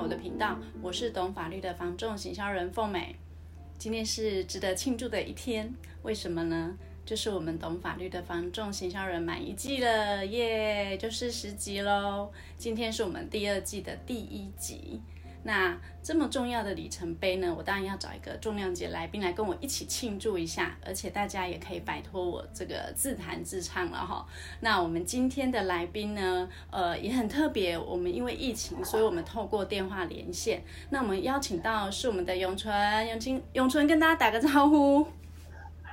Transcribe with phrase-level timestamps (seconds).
[0.00, 3.16] 我的频道，我是懂法律的房仲行销人凤美。
[3.78, 5.72] 今天是值得庆祝的一天，
[6.02, 6.76] 为什么呢？
[7.04, 12.30] 就是我们懂法律的房仲行销人满一季了，耶，就是十集喽。
[12.56, 15.00] 今天是我们第二季的第一集。
[15.42, 24.26] 那这么重要的里程碑呢，我当然要找一个重量级来宾来跟我一起庆祝一下，而且大家也可以摆脱我这个自弹自唱了哈。
[24.60, 30.62] 那我们今天的来宾呢，呃，也很特别，我们因为疫情，所以我们透过电话连线。
[30.90, 35.06] 那我们邀请到是我们的永淳，永清，永淳跟大家打个招呼。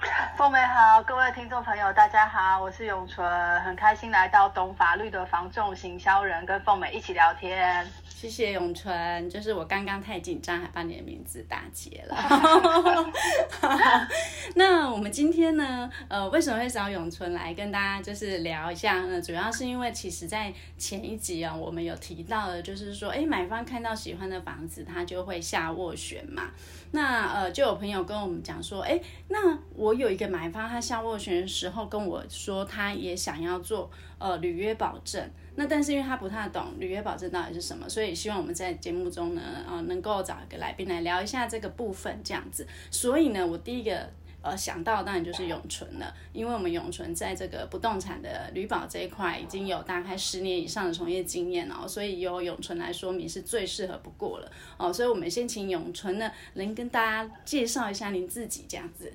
[0.37, 3.25] 凤美好，各位听众朋友，大家好，我是永淳，
[3.61, 7.85] 很开心来到懂法律的房仲行销人，跟凤美一起聊天。
[8.07, 12.15] 谢谢永淳，就是我刚刚太紧张，还把你的名字打结了。
[14.55, 19.21] 那我们今天呢，呃，为什么会找永淳来跟大家就是聊一下呢？
[19.21, 26.43] 主要是因为其实在前一集啊，我们有提到的，就是说，哎，买方看到喜欢的房子，他就会下斡旋嘛。
[26.91, 35.29] 那呃，就有朋友跟我们讲说，哎，那我有一个买方，他下斡旋的时候跟我说，他也想要做呃履约保证。
[35.57, 42.67] 那但是因为他不太懂履约保证到底是什么，所以希望我们在节目中呢，呃，能够找一个来宾来聊一下这个部分，这样子。
[42.91, 44.09] 所以呢，我第一个
[44.41, 54.91] 呃想到当然就是永存了，因为我们永存在这个不动产的履保这一块已经有大概十年以上的从业经验哦，所以由永存来说明是最适合不过了哦。
[54.91, 59.13] 所以我们先请永存呢，能跟大家介绍一下您自己这样子。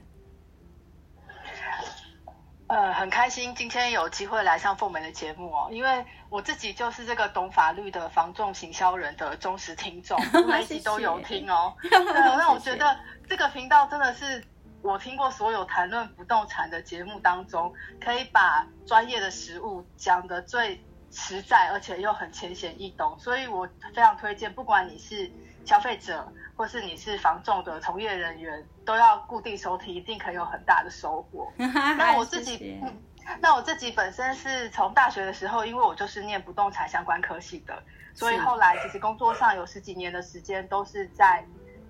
[2.70, 11.74] 呃，很开心今天有机会来上凤梅的节目哦，因为我自己就是这个懂法律的防重行销人的忠实听众， 每一集都有听哦。
[11.90, 12.96] 那我觉得
[13.28, 14.44] 这个频道真的是
[14.82, 25.30] 我听过所有谈论不动产的节目当中，可以把专业的实务讲得最实在，而且又很浅显易懂，所以我非常推荐，不管你是
[25.64, 31.52] 消费者，或是你是房仲的从业人员，都要固定收听，一定可以有很大的收获。
[31.58, 32.96] 那我自己谢谢、嗯，
[33.40, 37.82] 那我自己本身是从大学的时候，因为我就是念不动产相关科系的，
[38.14, 41.44] 所以后来其实工作上有十几年的时间都是在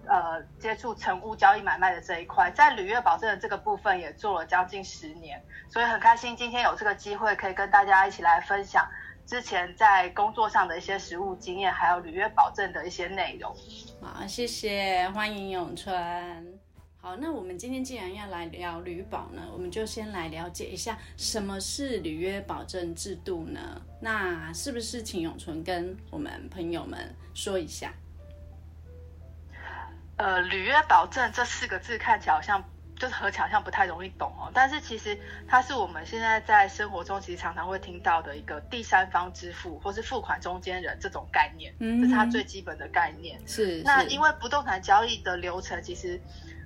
[0.06, 8.88] 呃接触成屋交易买卖的这一块，在履约保证的这个部分也做了将近十年，所以很开心今天有这个机会可以跟大家一起来分享。
[9.30, 13.54] 之前在工作上的一些实务经验，还有履约保证的一些内容。
[14.02, 16.58] 好，谢谢，欢迎永春。
[17.00, 23.80] 好，那我们今天既然要来聊履保呢，我们就先来了解一下什么是履约保证制度呢？
[24.00, 27.94] 那是不是请永存跟我们朋友们说一下？
[30.16, 32.60] 呃，履约保证这四个字看起来好像。
[33.00, 35.18] 就是合起来好像不太容易懂哦，但是其实
[35.48, 43.40] 它是我们现在在生活中其实常常会听到的一个第三方支付或是付款中间人这种概念，嗯，这是它最基本的概念。
[43.46, 43.82] 是，是。
[43.84, 46.20] 那因为不动产交易的流程其实，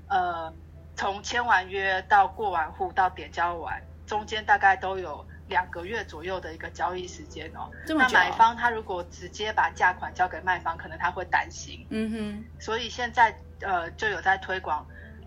[0.08, 0.52] 呃，
[0.96, 7.70] 从签完约到过完户到点交完，中间大概都有两个月左右的一个交易时间哦。
[7.86, 11.86] 那买方他如果直接把价款交给卖方，可能他会担心。
[11.90, 12.44] 嗯哼。
[12.58, 14.84] 所以现在呃就有在推广。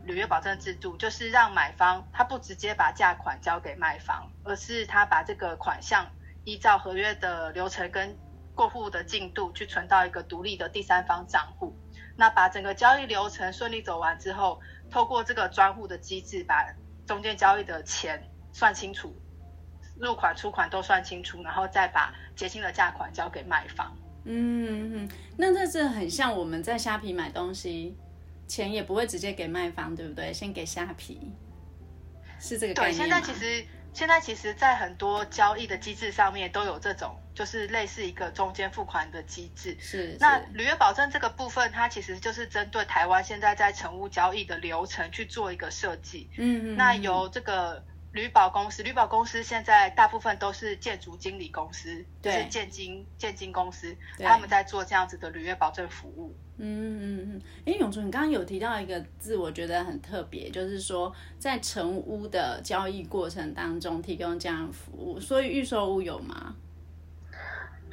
[0.07, 6.07] 履约保证制度就是让买方他不直接把价款交给卖方，而是他把这个款项
[6.45, 8.17] 依照合约的流程跟
[8.55, 11.77] 过户的进度去存到一个独立的第三方账户。
[12.15, 14.59] 那把整个交易流程顺利走完之后，
[14.89, 16.65] 透过这个专户的机制，把
[17.05, 19.13] 中间交易的钱算清楚，
[19.99, 23.95] 入款出款都算清楚，然后再把结清的价款交给卖方。
[24.23, 27.95] 嗯嗯，那这是很像我们在虾皮买东西。
[28.47, 30.33] 钱也不会直接给卖方，对不对？
[30.33, 31.31] 先给虾皮，
[32.39, 32.97] 是这个概念吗？
[32.97, 39.75] 对，现在其实现在其实，在很多交易的机制上面都有这种，就是类似一个中间付款的机制。
[39.79, 40.11] 是。
[40.11, 46.29] 是那履约保证这个部分，它其实就是针对台湾现在在成屋交易的流程去做一个设计。
[46.37, 46.77] 嗯嗯。
[46.77, 47.83] 那由这个
[48.17, 56.35] 履保公司，旅保公司现在大部分都是建筑经理公司，是建金建金公司，他们在做这样子的履约保证服务。
[56.57, 56.65] 嗯
[56.99, 66.55] 嗯嗯，哎，永淳，你刚刚有提到一个字，我觉得很特别，就是说在成屋的交易过程当中提供这样的服务，所以预售屋有吗？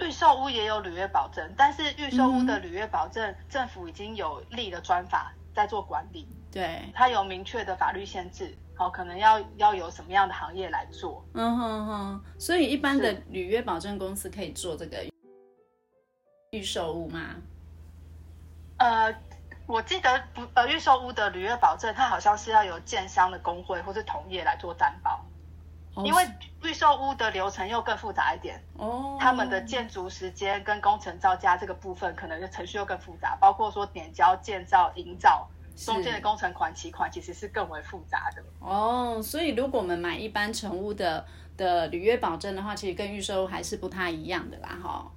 [0.01, 15.05] 预售屋也有履约保证，但是预售屋的履约保证，政府已经有立的专法在做管理，对，它有明确的法律限制，好，可能要要有什么样的行业来做，嗯哼哼，所以一般的履约保证公司可以做这个
[16.51, 17.37] 预售屋吗？
[18.79, 19.15] 呃，
[19.67, 25.25] 我记得不，呃，预售屋的履约保证，它好像是要有建商的工会或是同业来做担保。
[26.05, 26.29] 因为
[26.65, 39.21] 预售屋的流程又更复杂一点哦，他们的建筑时间跟工程造价这个部分，可能就程序又更复杂，包括说点交、建造、营造中间的工程款、期款，其实是更为复杂的哦。
[39.23, 41.25] 所以如果我们买一般成屋的
[41.57, 45.11] 的履约保证的话，其实跟预售屋还是不太一样的啦，哈。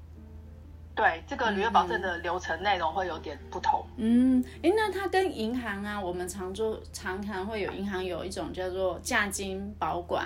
[0.95, 3.85] 对，这个履约保证的流程内容会有点不同。
[3.97, 10.25] 嗯，哎，那它跟银行啊，我们常做常常会有银行有一种叫做价金保管，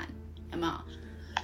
[0.53, 0.73] 有没有？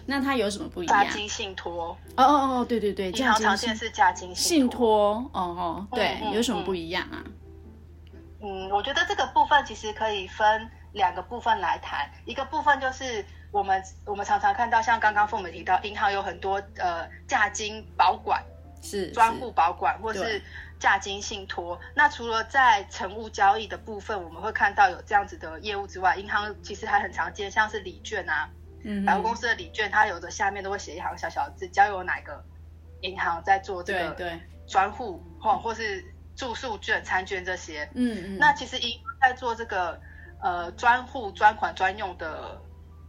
[0.06, 1.04] 那它有什么不一样？
[1.04, 1.90] 价金信托。
[2.16, 5.16] 哦哦哦，对对对，银行常见是价金信托。
[5.34, 7.22] 哦哦，对，有什么不一样啊？
[7.26, 7.32] 嗯，
[8.72, 12.10] 我觉得这个部分其实可以分两个部分来谈。
[12.26, 18.44] 一个部分就是我们我们常常看到，像刚刚凤美提到，银行有很多呃价金保管。
[18.80, 20.40] 是专户保管或是
[20.80, 21.78] 价金信托。
[21.96, 28.48] 那除了在成屋交易的部分，我们会看到有这样子的业务之外，银行其实还很常见，像是礼券啊，
[28.84, 32.42] 嗯，百货公司的礼券，它有的下面都会写一行小小的字，交由哪个
[33.02, 36.06] 银行在做这个对专户或或是
[36.38, 37.90] 住宿券、餐券这些。
[37.96, 38.38] 嗯嗯。
[38.38, 40.00] 那其实银行在做这个
[40.42, 42.62] 呃专户专款专用的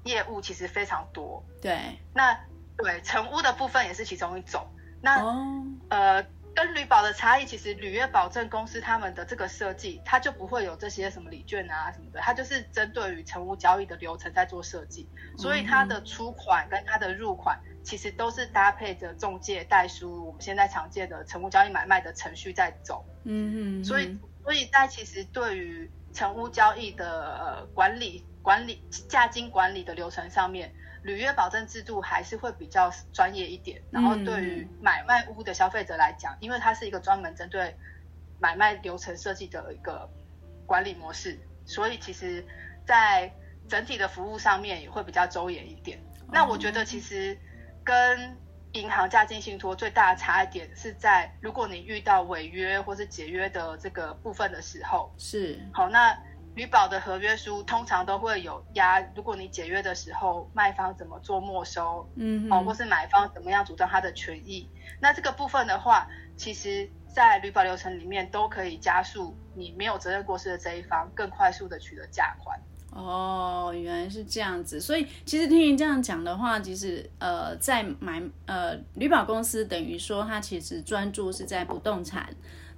[0.05, 1.45] 业务，其实非常多。
[1.63, 1.79] 对。
[2.13, 2.37] 那
[2.77, 4.67] 对成屋的部分也是其中一种。
[5.01, 5.65] 那、oh.
[5.91, 23.03] 呃，跟旅保的差异，其实履约保证公司他们的这个设计，它就不会有这些什么礼券啊什么的，它就是针对于成屋交易的流程在做设计，所以它的出款跟它的入款，其实都是搭配着中介代书，我们现在常见的成屋交易买卖的程序在走。
[23.25, 23.85] 嗯嗯。
[23.85, 30.71] 所以，所以在其实对于成屋交易的呃管理、管理价金管理的流程上面。
[31.05, 37.75] 履约保证制度还是会比较专业一点，然后对于买卖屋的消费者来讲，因为它是一个专门针对
[38.41, 40.11] 买卖流程设计的一个
[40.67, 42.45] 管理模式，所以其实，
[42.85, 43.33] 在
[43.69, 45.99] 整体的服务上面也会比较周延一点。
[46.31, 47.39] 那我觉得其实
[47.89, 48.37] 跟
[48.73, 56.15] 银行价金信托最大的差一点是在，如果你遇到违约或是解约的这个部分的时候，是好那。
[56.55, 64.69] 履保的合约书通常都会有押，如果你解约的时候，卖方怎么做没收，嗯，哦，或是买方怎么样主张他的权益，
[65.01, 72.61] 那这个部分的话，其实在履保流程里面都可以加速你没有责任过失的这一方更快速的取得价款。
[72.91, 82.29] 哦，原来是这样子，所以其实听您这样讲的话，其实呃，在买呃旅保公司等于说它其实专注是在不动产。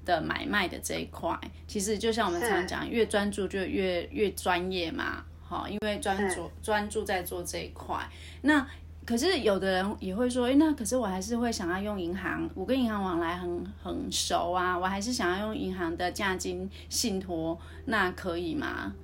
[0.02, 7.98] 的买卖的这一块，其实就像我们常讲，越专注就越越专业嘛，好，因为专注专注在做这一块。
[8.40, 8.66] 那
[9.04, 18.94] 可是有的人也会说，哎，那可是我还是会想要用银行，我跟银行往来很很熟啊，我还是想要用银行的价金信托，那可以吗？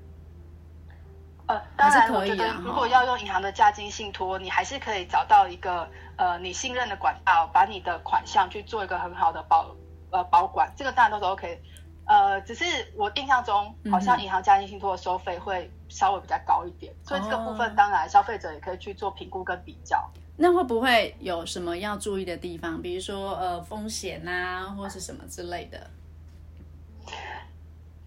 [1.46, 9.74] 呃，当然，我觉得如果要用银行的价金信托，你还是可以找到一个呃你信任的管道，把你的款项去做一个很好的保。
[10.12, 11.60] 呃，保管这个当然都是 OK，
[12.04, 12.64] 呃，只是
[12.96, 20.08] 我印象中好像银行价金信托的收费会稍微比较高一点，嗯、所以这个部分当然消费者也可以去做评估跟比较。
[20.36, 22.80] 那会不会有什么要注意的地方？
[22.80, 25.90] 比如说呃风险啊，或是什么之类的？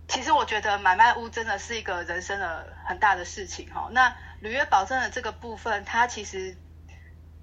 [0.10, 3.88] 其实我觉得买卖屋真的是一个人生的很大的事情哈。
[3.92, 6.57] 那履约保证的这个部分，它其实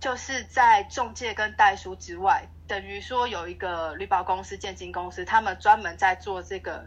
[0.01, 2.49] 就是在中介跟代书之外。
[2.67, 6.85] 等于说有一个履保公司、建金公司，他们专门在做这个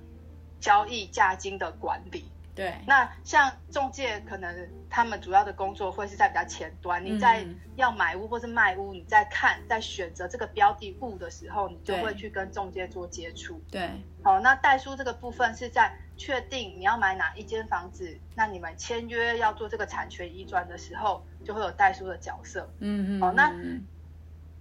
[0.59, 2.28] 交易价金的管理。
[2.59, 7.05] 对，那像中介，可能他们主要的工作会是在比较前端。
[7.05, 7.47] 你在
[7.77, 13.63] 要买屋或是卖屋，你在看、在选择这个标的物的时候，你就会去跟中介做接触。
[13.71, 13.89] 对，
[14.21, 22.69] 好，那代书这个部分是在确定你要买哪一间房子，那你们签约要做这个产权移转的时候，就会有代书的角色。
[22.79, 23.53] 嗯嗯，好，那。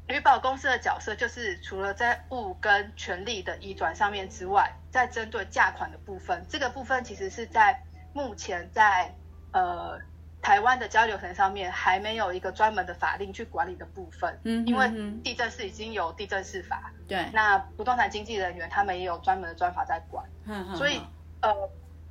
[0.08, 7.82] 履保公司的角色就是除了在物跟权利的移转上面之外，在针对价款的部分，这个部分其实是在
[8.18, 9.14] 目前在
[9.52, 9.96] 呃
[10.42, 14.40] 台湾的交流层上面还没有一个专门的法令去管理的部分。
[14.42, 14.88] 嗯，因为
[15.22, 20.24] 地震是已经有地震事法，对，那不动产经纪人员他们也有专门的专法在管。
[20.46, 21.00] 嗯，所以
[21.42, 21.54] 呃，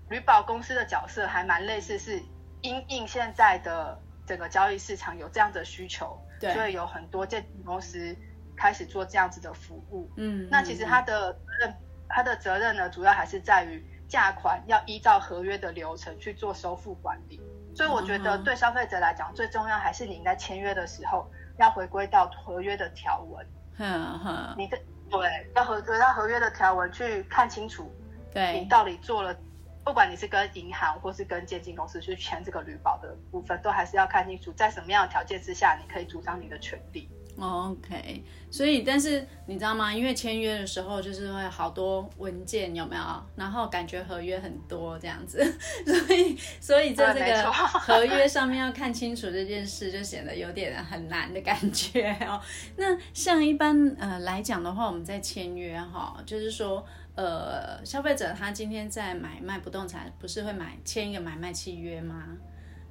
[0.09, 2.21] 旅保公司的角色还蛮类似，是
[2.61, 6.17] 因应现在的整个交易市场有这样的需求。
[6.39, 8.15] 对，所以有很多建筑公司
[8.55, 10.09] 开始做这样子的服务。
[10.15, 11.75] 嗯，那其实他的责任，
[12.07, 17.41] 他的责任呢，主要还是在于价款要依照合约的流程去做收付管理。
[17.75, 23.45] 所以我觉得对消费者来讲，最重要还是你在签约的时候要回归到合约的条文。
[23.77, 27.91] 嗯哼，你的对，要回归到合约的条文去看清楚，
[28.33, 29.35] 对，你到底做了
[29.83, 37.07] 不管你是跟银行或是跟建金公司去签这个履保的部分，都还是要看清楚在什么样的条件之下，你可以主张你的权利。
[37.39, 39.94] OK，所以但是你知道吗？
[39.94, 43.03] 因为签约的时候就是会好多文件，有没有？
[43.36, 45.38] 然后感觉合约很多这样子，
[45.86, 52.41] 所以所以在这个合约上面要看清楚这件事，就显得有点很难的感觉哦。
[52.75, 62.25] 那像一般呃来讲的话，我们在签约哈，就是说呃消费者他今天在买卖不动产，不是会买签一个买卖契约吗？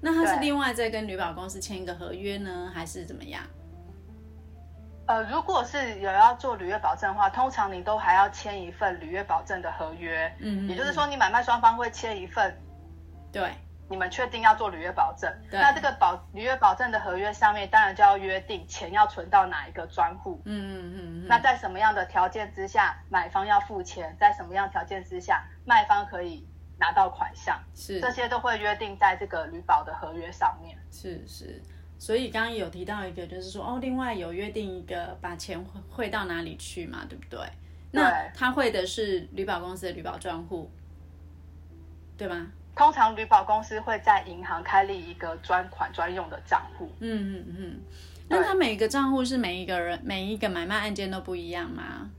[0.02, 3.42] 那他是另外再跟旅保公司签一个合约呢，还是怎么样？
[5.06, 10.26] 呃，如果是有要做履约保证的话，通常你都还要签一份履约保证的合约。
[10.40, 12.56] 嗯，嗯，也就是说，你买卖双方会签一份，
[13.32, 13.52] 对，
[13.88, 15.32] 你们确定要做履约保证。
[15.52, 20.42] 那这个保履约保证的合约上面，当然就要约定钱要存到哪一个专户。
[20.44, 21.26] 嗯嗯嗯。
[21.28, 24.16] 那在什么样的条件之下，买方要付钱？
[24.18, 26.44] 在什么样条件之下，卖方可以
[26.80, 27.56] 拿到款项？
[27.76, 30.76] 是，这些都会约定在这个履保的合约上面。
[30.90, 31.62] 是是。
[31.98, 35.58] 所以刚刚有提到一个，就是说哦，另外有约定一个把钱
[35.90, 37.40] 汇到哪里去嘛，对不对？
[37.90, 40.70] 那他汇的是旅保公司的旅保专户，
[42.18, 42.48] 对吗？
[42.74, 46.92] 通常旅保公司会在银行开立一个专款专用的账户。
[47.00, 47.80] 嗯嗯嗯。
[48.28, 52.10] 那他每一个账户是每一个人每一个买卖案件都不一样吗？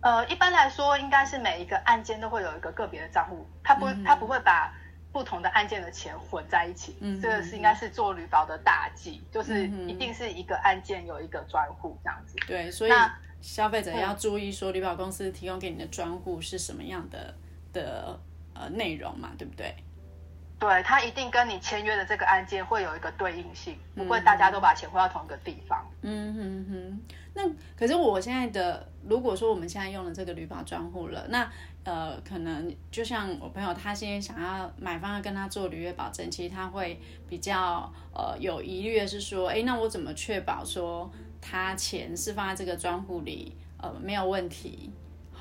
[0.00, 4.72] 呃，一般来说应该是每一个案件都会有一个个别的账户，他不他不会把。
[5.14, 12.34] 不同的案件的钱混在一起，嗯，这个是应该是做旅保的大忌，嗯，就是一定是一个案件有一个专户这样子。
[12.48, 12.92] 对，所以
[13.40, 17.32] 消费者要注意说，旅保公司提供给你的专户是什么样的
[17.72, 18.18] 的
[18.54, 19.72] 呃内容嘛，对不对？
[20.64, 25.86] 对，他一定跟你签约的这个案件会有一个对应性，不会大家都把钱汇到同一个地方。
[26.00, 27.00] 嗯哼哼。
[27.34, 27.42] 那
[27.76, 31.46] 可是我现在的，如果说我们现在用了这个履保专户了，那
[31.84, 44.90] 呃，可能就像我朋友，他现在想要买方要跟他做履约保证，其实他会比较呃有疑虑的是说，哎，那我怎么确保说他钱是放在这个专户里，呃，没有问题？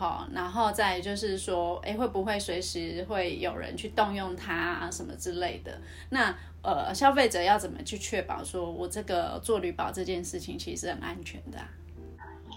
[0.04, 5.80] 好，然后再就是说，哎，会不会随时会有人去动用它啊，什么之类的？
[6.10, 11.70] 那呃，消费者要怎么去确保说我这个做履保这件事情其实很安全的啊？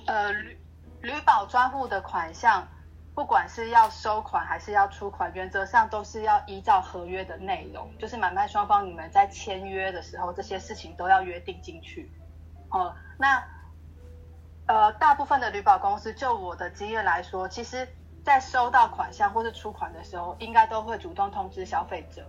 [0.06, 0.58] 呃，履
[1.02, 2.66] 履保专户的款项，
[3.14, 12.10] 不管是要收款还是要出款，原则上都是要依照合约的内容，就是买卖双方你们在签约的时候，这些事情都要约定进去。
[12.70, 13.40] 哦，那
[14.66, 17.86] 呃，大部分的旅保公司，就我的经验来说，其实
[18.24, 22.26] 在收到款项或是出款的时候，应该都会主动通知消费者。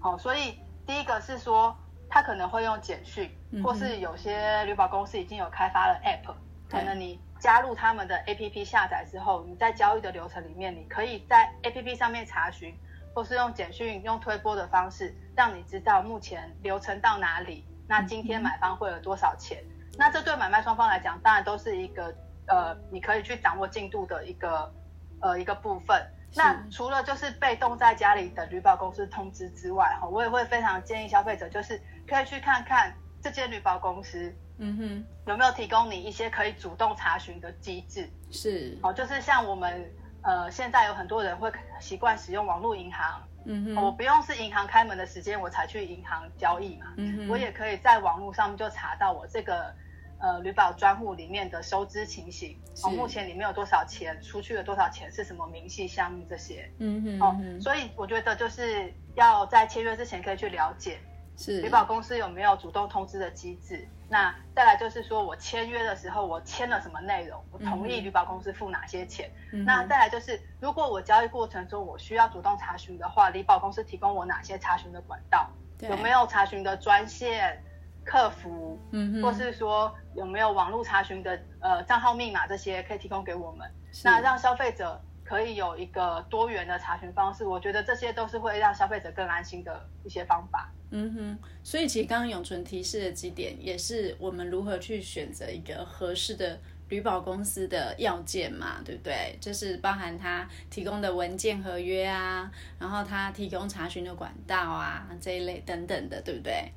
[0.00, 1.76] 哦，所以第一个是说，
[2.08, 3.30] 他可能会用简讯，
[3.62, 6.34] 或是有些旅保公司已经有开发了 App。
[6.70, 12.74] 可能你加入他们的 APP 下载之后，你在交易的流程里面，你可以在 APP 上面查询，
[13.14, 17.66] 或是用简讯、用推播的方式，让你知道目前流程到哪里。
[17.86, 19.62] 那今天买方会有多少钱？
[19.98, 22.14] 那这对买卖双方来讲，当然都是一个
[22.46, 24.72] 呃，你可以去掌握进度的一个
[25.20, 26.04] 呃一个部分。
[26.34, 32.90] 那除了就是被动在家里等旅保公司通知之外，哈，我也会非常建议消费者，就是可以去看看
[33.22, 34.34] 这间旅保公司。
[34.58, 38.08] 嗯哼，有没有提供你一些可以主动查询的机制？
[38.30, 49.74] 是，哦，就是像我们呃，现在有很多人会习惯使用网络银行，嗯哼，我不用是银行开门的时间我才去银行交易嘛，嗯哼，我也可以在网络上面就查到我这个
[50.20, 60.98] 呃旅保专户里面的收支情形，哦，目前里面有多少钱，出去了多少钱，是什么明细项目这些，嗯哼，哦，所以我觉得就是要在签约之前可以去了解，
[61.36, 63.88] 是旅保公司有没有主动通知的机制。
[64.08, 67.42] 那再来就是说，我签约的时候，我签了什么内容？
[67.50, 69.30] 我同意旅保公司付哪些钱？
[69.52, 75.48] 嗯、那再来就是，如果我交易过程中我需要主动查询的话，旅保公司提供我哪些查询的管道？
[75.80, 77.60] 有没有查询的专线、
[78.04, 78.78] 客服？
[78.90, 83.68] 嗯，或是说有没有网络查询的呃账号密码这些可以提供给我们？
[84.04, 90.70] 那让消费者可以有一个多元的查询方式，我觉得这些都是会让消费者更安心的一些方法。
[90.94, 99.34] 嗯哼，所以其实刚刚永存提示的几点，也是我们如何去选择一个合适的旅保公司的要件嘛，对不对？
[99.40, 106.70] 就是包含他提供的文件合约啊，然后他提供查询的管道啊这一类等等的，对不对？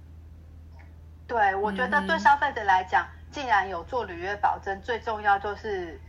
[1.27, 5.99] 对，我觉得对消费者来讲，嗯、既然有做履约保证，最重要就是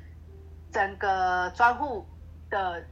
[0.70, 2.06] 整个专户
[2.48, 2.84] 的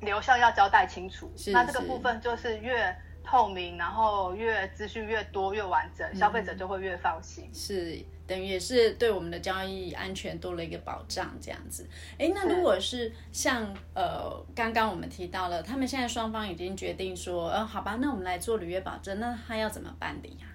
[0.00, 1.32] 流向要交代清楚。
[1.36, 2.92] 是是，那这个部分就是越。
[3.24, 7.48] 透明，然后越资讯越多越完整，消费者就会越放心。
[7.52, 11.88] 是，等于也是对我们的交易安全多了一个保障，这样子。
[12.18, 20.46] 哎，那如果是像呃刚刚我们提到了，他们现在双方已经决定说，呃，好吧，那我们来做履约保证，那他要怎么办理呀？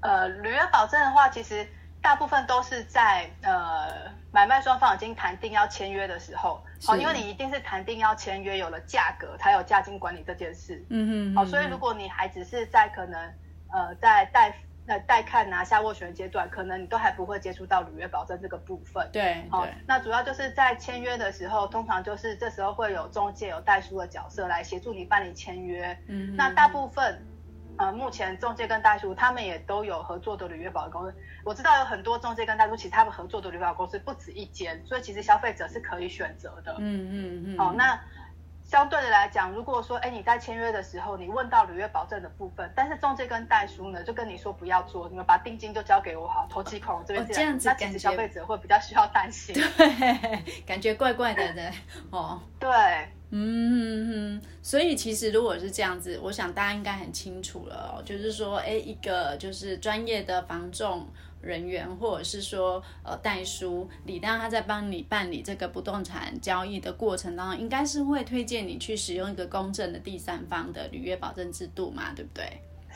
[0.00, 1.66] 呃，履约保证的话，其实
[2.00, 10.84] 大部分都是在呃买卖双方已经谈定要签约的时候，好，因为你一定是谈定要签约，有了价格才有价金管理这件事。
[10.90, 13.32] 嗯哼，好，所以如果你还只是在可能
[13.70, 14.54] 呃在带。
[14.84, 19.08] 那带看拿下斡旋阶段，可能你都还不会接触到履约保证这个部分。
[19.12, 25.96] 对，好，那主要就是在签约的时候，通常就是这时候会有中介、有代书的角色来协助你办理签约。
[26.08, 27.24] 嗯，那大部分，
[27.78, 31.14] 呃，目前中介跟代书他们也都有合作的履约保证公司。
[31.44, 36.74] 我知道有很多中介跟代书，其实他们合作的履约保证公司不止一间，所以其实消费者是可以选择的。
[36.78, 37.58] 嗯嗯嗯。
[37.58, 37.98] 好，那。
[38.64, 51.70] 相对的来讲，如果说，哎，你在签约的时候，你问到履约保证的部分，但是中介跟代书呢，就跟你说不要做，你们把定金就交给我好，头期款这边这样，这样子，那其实消费者会比较需要担心， 对，感觉怪怪的的，
[52.12, 52.70] 哦，对，
[53.34, 61.06] 嗯哼，所以其实如果是这样子，我想大家应该很清楚了哦，就是说，哎，一个就是专业的房仲。
[61.42, 72.46] 人员或者是说呃代书，理当他在帮你办理这个不动产交易的过程当中，应该是会推荐你去使用一个公正的第三方的履约保证制度嘛，对不对？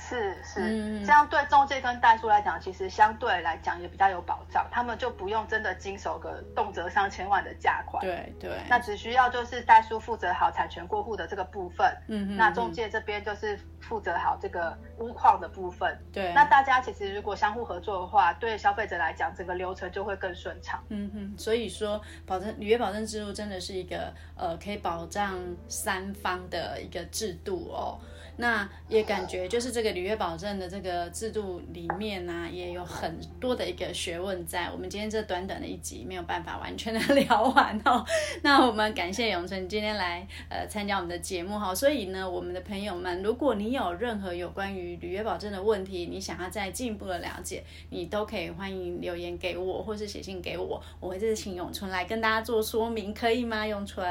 [0.09, 8.01] 是是，嗯、这样对中介跟代书来讲，其实相对来讲也比较有保障，他们就不用真的经手个动辄上千万的价款。
[8.01, 15.99] 对对，那只需要就是代书负责好产权过户的这个部分，嗯嗯，那中介这边就是负责好这个屋况的部分。
[16.13, 20.83] 对，那大家其实如果相互合作的话，对消费者来讲，整个流程就会更顺畅。
[20.91, 25.37] 嗯哼，所以说保证履约保证制度真的是一个呃可以保障
[25.69, 27.99] 三方的一个制度哦。
[28.37, 34.71] 那也感觉就是这个履约保证的这个制度里面呢、也有很多的一个学问在。
[34.71, 38.05] 我们今天这短短的一集没有办法完全的 聊完哦。
[38.43, 41.75] 那我们感谢永春今天来呃参加我们的节目哈。
[41.75, 53.67] 所以呢，我们的朋友们，如果你有任何有关于履约保证的问题，你想要再进一步的了解，你都可以欢迎留言给我，或是写信给我，我会再请永春来跟大家做说明，可以吗？
[53.67, 54.07] 永春？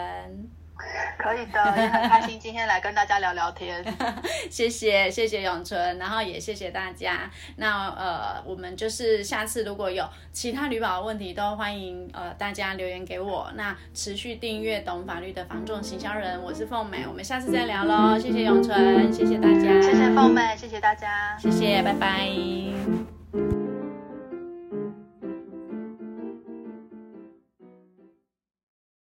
[1.17, 3.83] 可以的，也很开心今天来跟大家聊聊天。
[4.51, 7.29] 谢谢谢谢永春，然后也谢谢大家。
[7.55, 13.49] 那呃，我们就是下次如果有其他履保的问题，都欢迎呃大家留言给我。
[13.55, 18.19] 那持续订阅懂法律的房仲行销人，我是凤美，我们下次再聊喽。
[18.19, 22.94] 谢谢永春，谢谢大家，谢谢凤美，谢谢大家，谢谢，拜拜。